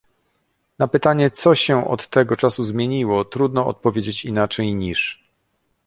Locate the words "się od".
1.55-2.07